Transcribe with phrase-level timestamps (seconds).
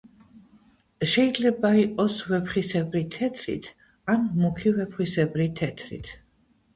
[1.09, 3.67] შეიძლება იყოს ვეფხვისებრი თეთრით
[4.15, 6.11] ახ მუქი ვეფხვისებრი თეთრით.